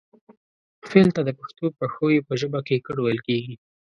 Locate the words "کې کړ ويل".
2.67-3.19